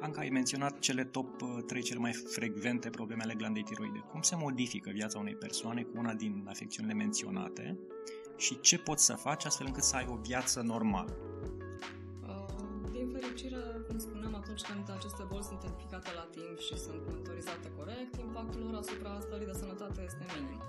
Anca, 0.00 0.20
ai 0.20 0.28
menționat 0.28 0.78
cele 0.78 1.04
top 1.04 1.42
3 1.66 1.82
cele 1.82 1.98
mai 1.98 2.12
frecvente 2.12 2.90
probleme 2.90 3.22
ale 3.22 3.34
glandei 3.34 3.62
tiroide. 3.62 3.98
Cum 3.98 4.22
se 4.22 4.36
modifică 4.36 4.90
viața 4.90 5.18
unei 5.18 5.34
persoane 5.34 5.82
cu 5.82 5.92
una 5.98 6.14
din 6.14 6.44
afecțiunile 6.48 6.94
menționate 6.94 7.78
și 8.36 8.60
ce 8.60 8.78
poți 8.78 9.04
să 9.04 9.14
faci 9.14 9.44
astfel 9.44 9.66
încât 9.66 9.82
să 9.82 9.96
ai 9.96 10.06
o 10.10 10.16
viață 10.16 10.60
normală? 10.60 11.16
Din 12.92 13.08
fericire, 13.12 13.62
cum 13.88 13.98
spuneam, 13.98 14.34
atunci 14.34 14.62
când 14.68 14.90
aceste 14.98 15.22
boli 15.30 15.44
sunt 15.48 15.62
identificate 15.62 16.10
la 16.20 16.26
timp 16.36 16.58
și 16.66 16.74
sunt 16.84 17.00
monitorizate 17.08 17.68
corect, 17.78 18.12
impactul 18.26 18.60
lor 18.66 18.74
asupra 18.82 19.18
stării 19.20 19.46
de 19.46 19.56
sănătate 19.62 20.00
este 20.08 20.24
minim. 20.34 20.60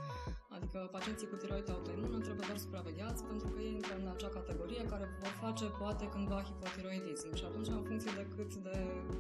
Adică 0.56 0.78
pacienții 0.92 1.28
cu 1.32 1.36
tiroid 1.36 1.70
autoimună 1.70 2.09
trebuie 2.40 2.60
doar 2.60 2.68
supravegheați 2.68 3.22
pentru 3.32 3.48
că 3.52 3.58
ei 3.66 3.74
intră 3.80 3.94
în 4.02 4.08
acea 4.16 4.32
categorie 4.40 4.84
care 4.94 5.06
vor 5.22 5.34
face 5.44 5.66
poate 5.82 6.06
cândva 6.14 6.40
hipotiroidism 6.50 7.30
și 7.40 7.46
atunci 7.50 7.70
în 7.78 7.84
funcție 7.90 8.12
de 8.20 8.26
cât 8.36 8.52
de 8.68 8.78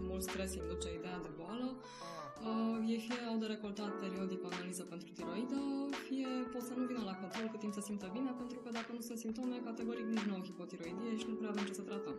mult 0.07 0.23
stres 0.29 0.49
induce 0.61 0.89
ideea 0.99 1.20
de 1.25 1.31
boală, 1.39 1.67
uh, 1.77 2.91
ei 2.94 2.99
fie 3.05 3.21
au 3.30 3.38
de 3.44 3.47
recoltat 3.55 3.91
periodic 4.03 4.39
o 4.45 4.49
analiză 4.53 4.84
pentru 4.94 5.09
tiroidă, 5.17 5.59
fie 6.08 6.30
pot 6.52 6.63
să 6.70 6.73
nu 6.80 6.84
vină 6.89 7.02
la 7.09 7.16
control 7.21 7.45
cât 7.52 7.59
timp 7.63 7.73
se 7.77 7.84
simtă 7.89 8.08
bine, 8.16 8.31
pentru 8.41 8.58
că 8.63 8.70
dacă 8.77 8.89
nu 8.97 9.02
sunt 9.08 9.20
simptome, 9.25 9.55
categoric 9.70 10.05
nici 10.13 10.27
nu 10.27 10.33
au 10.38 10.44
hipotiroidie 10.49 11.11
și 11.22 11.25
nu 11.30 11.36
prea 11.39 11.52
avem 11.53 11.66
ce 11.70 11.73
să 11.80 11.83
tratăm. 11.89 12.16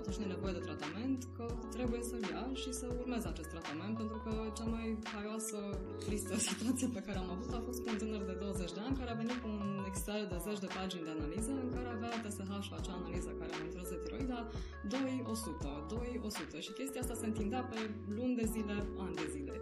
Atunci 0.00 0.16
când 0.18 0.28
e 0.28 0.34
nevoie 0.36 0.54
de 0.58 0.66
tratament 0.68 1.20
că 1.36 1.44
trebuie 1.76 2.02
să-l 2.10 2.24
ia 2.34 2.44
și 2.62 2.70
să 2.80 2.86
urmeze 3.02 3.26
acest 3.28 3.50
tratament, 3.54 3.94
pentru 4.00 4.18
că 4.24 4.32
cea 4.58 4.68
mai 4.74 4.86
haioasă 5.12 5.58
tristă 6.06 6.34
situație 6.48 6.88
pe 6.96 7.02
care 7.06 7.18
am 7.22 7.30
avut 7.34 7.50
a 7.58 7.60
fost 7.66 7.78
cu 7.82 7.88
un 7.92 7.98
tânăr 8.02 8.22
de 8.30 8.36
20 8.44 8.76
de 8.76 8.80
ani 8.86 8.94
care 9.00 9.10
a 9.12 9.20
venit 9.22 9.38
cu 9.42 9.48
un 9.56 9.68
Excel 9.90 10.22
de 10.32 10.38
10 10.44 10.60
de 10.66 10.70
pagini 10.76 11.06
de 11.08 11.12
analiză 11.16 11.52
în 11.64 11.70
care 11.76 11.88
avea 11.96 12.12
TSH-ul, 12.24 12.78
acea 12.80 12.94
analiză 13.00 13.30
care 13.40 13.50
monitorează 13.58 13.94
tiroida, 14.02 14.38
2-100, 14.92 15.70
2-100 16.56 16.64
și 16.64 16.72
chestia 16.78 17.00
asta 17.02 17.16
se 17.22 17.26
întindea 17.30 17.62
pe 17.72 17.78
luni 18.16 18.34
de 18.40 18.46
zile, 18.54 18.76
ani 19.04 19.14
de 19.22 19.26
zile. 19.34 19.54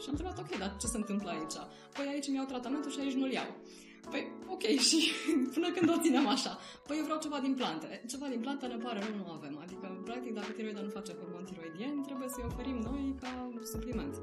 Și 0.00 0.06
am 0.08 0.14
întrebat, 0.16 0.36
ok, 0.42 0.50
dar 0.62 0.70
ce 0.80 0.86
se 0.94 0.98
întâmplă 1.02 1.28
aici? 1.36 1.56
Păi 1.94 2.06
aici 2.12 2.28
mi 2.28 2.38
iau 2.38 2.46
tratamentul 2.52 2.90
și 2.90 3.00
aici 3.00 3.18
nu-l 3.20 3.32
iau. 3.40 3.50
Păi, 4.12 4.22
ok, 4.54 4.64
și 4.88 4.98
până 5.54 5.68
când 5.76 5.88
o 5.94 5.98
ținem 6.04 6.26
așa? 6.34 6.52
Păi 6.86 6.96
eu 6.98 7.04
vreau 7.08 7.18
ceva 7.24 7.38
din 7.46 7.54
plante. 7.60 7.88
Ceva 8.12 8.26
din 8.34 8.40
plante 8.44 8.64
ne 8.66 8.78
pare 8.84 8.98
rău, 9.04 9.14
nu 9.22 9.28
avem. 9.38 9.54
Adică, 9.64 9.86
practic, 10.08 10.32
dacă 10.40 10.50
tiroida 10.56 10.80
nu 10.86 10.90
face 10.98 11.12
hormon 11.18 11.44
tiroidien, 11.50 11.96
trebuie 12.08 12.28
să-i 12.34 12.48
oferim 12.50 12.78
noi 12.88 13.04
ca 13.22 13.32
supliment. 13.72 14.14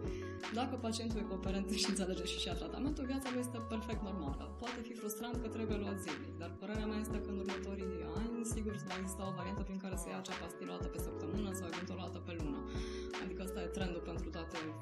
Dacă 0.59 0.73
pacientul 0.85 1.19
e 1.19 1.29
cooperent 1.31 1.69
și 1.81 1.89
înțelege 1.89 2.25
și 2.31 2.37
și 2.43 2.49
tratamentul, 2.61 3.03
viața 3.11 3.27
lui 3.31 3.43
este 3.45 3.59
perfect 3.73 4.01
normală. 4.09 4.43
Poate 4.61 4.79
fi 4.87 4.93
frustrant 5.01 5.35
că 5.41 5.47
trebuie 5.55 5.77
luat 5.83 5.97
zilnic, 6.05 6.33
dar 6.41 6.51
părerea 6.59 6.85
mea 6.91 6.99
este 7.05 7.17
că 7.23 7.29
în 7.33 7.37
următorii 7.43 7.91
ani, 8.19 8.45
sigur, 8.53 8.73
va 8.89 8.95
exista 8.99 9.23
o 9.29 9.33
variantă 9.39 9.61
prin 9.67 9.79
care 9.83 9.95
să 10.01 10.07
ia 10.09 10.17
acea 10.21 10.37
pastilă 10.41 10.73
pe 10.93 10.99
săptămână 11.07 11.49
sau 11.57 11.65
eventual 11.71 11.97
o 11.99 12.03
dată 12.05 12.19
pe 12.27 12.33
lună. 12.39 12.59
Adică 13.23 13.39
asta 13.45 13.59
e 13.61 13.67
trendul 13.77 14.03
pentru 14.09 14.27
toate 14.35 14.57
firmele 14.61 14.80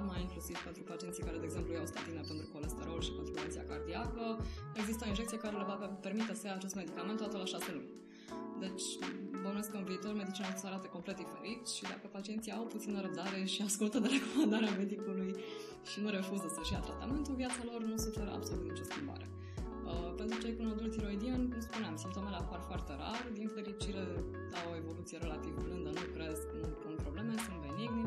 farma, 0.00 0.16
inclusiv 0.26 0.56
pentru 0.66 0.82
pacienții 0.92 1.22
care, 1.26 1.36
de 1.42 1.46
exemplu, 1.50 1.70
iau 1.72 1.86
statine 1.92 2.20
pentru 2.30 2.46
colesterol 2.54 3.00
și 3.06 3.12
pentru 3.16 3.32
prevenția 3.34 3.64
cardiacă. 3.70 4.24
Există 4.80 5.02
o 5.04 5.08
injecție 5.14 5.38
care 5.44 5.56
le 5.60 5.66
va 5.70 5.76
permite 6.06 6.34
să 6.40 6.44
ia 6.46 6.54
acest 6.60 6.74
medicament 6.80 7.18
toată 7.22 7.36
la 7.42 7.46
șase 7.54 7.70
luni. 7.76 7.90
Deci, 8.64 8.86
bănuiesc 9.42 9.70
că 9.72 9.76
în 9.80 9.86
viitor 9.90 10.12
medicina 10.22 10.50
să 10.62 10.66
arate 10.66 10.88
complet 10.96 11.16
diferit 11.24 11.62
și 11.76 11.82
dacă 11.92 12.04
pacienții 12.16 12.52
au 12.58 12.64
puțină 12.74 12.98
răbdare 13.00 13.40
și 13.52 13.60
ascultă 13.68 13.98
de 14.04 14.08
recomandarea 14.16 14.72
medicului 14.82 15.30
și 15.90 15.96
nu 16.04 16.08
refuză 16.18 16.46
să-și 16.56 16.72
ia 16.74 16.80
tratamentul, 16.88 17.34
viața 17.42 17.62
lor 17.70 17.80
nu 17.90 17.96
suferă 18.06 18.30
absolut 18.38 18.64
nicio 18.70 18.86
schimbare. 18.90 19.26
Uh, 19.90 20.10
pentru 20.20 20.36
cei 20.42 20.56
cu 20.56 20.62
nodul 20.62 20.88
tiroidian, 20.94 21.42
cum 21.50 21.60
spuneam, 21.68 21.94
simptomele 22.04 22.36
apar 22.42 22.60
foarte 22.70 22.92
rar, 23.02 23.20
din 23.38 23.48
fericire 23.56 24.04
au 24.60 24.66
o 24.72 24.76
evoluție 24.82 25.18
relativ 25.24 25.54
blândă, 25.64 25.90
nu 25.98 26.04
cresc, 26.14 26.46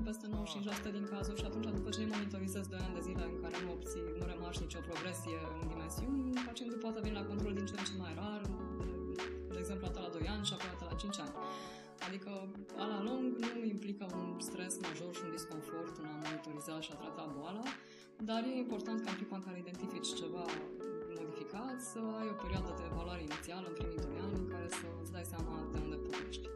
peste 0.10 0.26
95% 0.28 0.92
din 0.98 1.06
cazuri 1.14 1.40
și 1.42 1.46
atunci 1.50 1.68
după 1.80 1.90
ce 1.94 2.00
îi 2.02 2.12
monitorizez 2.14 2.66
2 2.68 2.80
ani 2.86 2.96
de 2.98 3.02
zile 3.08 3.24
în 3.32 3.38
care 3.44 3.56
nu 3.64 3.70
obții, 3.78 4.06
nu 4.20 4.26
remarci 4.32 4.64
nicio 4.66 4.82
progresie 4.90 5.38
în 5.62 5.66
dimensiuni, 5.72 6.22
pacientul 6.48 6.80
poate 6.86 7.00
veni 7.06 7.16
la 7.20 7.26
control 7.32 7.54
din 7.58 7.66
ce 7.70 7.76
în 7.78 7.86
ce 7.90 7.96
mai 8.04 8.14
rar, 8.22 8.42
de 9.54 9.60
exemplu, 9.64 9.86
atât 9.88 10.02
la 10.06 10.12
2 10.18 10.34
ani 10.34 10.46
și 10.48 10.54
apoi 10.56 10.70
atât 10.76 10.88
la 10.92 10.96
5 11.04 11.20
ani. 11.26 11.36
Adică, 12.08 12.32
a 12.82 12.86
la 12.94 13.00
lung, 13.08 13.26
nu 13.58 13.64
implică 13.76 14.06
un 14.20 14.28
stres 14.50 14.74
major 14.86 15.12
și 15.18 15.24
un 15.26 15.32
disconfort 15.38 15.94
în 16.02 16.06
a 16.12 16.16
monitoriza 16.24 16.76
și 16.86 16.92
a 16.94 16.98
trata 17.02 17.24
boala, 17.36 17.66
dar 18.30 18.42
e 18.50 18.64
important 18.66 18.98
ca 19.04 19.10
în 19.12 19.18
clipa 19.20 19.36
în 19.40 19.46
care 19.48 19.58
identifici 19.66 20.10
ceva 20.22 20.46
modificat 21.44 21.82
să 21.82 22.00
ai 22.20 22.28
o 22.34 22.36
perioadă 22.44 22.72
de 22.78 22.84
evaluare 22.92 23.22
inițială 23.22 23.66
în 23.68 23.76
primii 23.80 23.98
2 23.98 24.18
ani 24.26 24.36
în 24.42 24.48
care 24.54 24.68
să 24.70 24.86
îți 25.02 25.12
dai 25.12 25.26
seama 25.34 25.54
de 25.72 25.80
unde 25.86 25.96
pornești. 25.96 26.53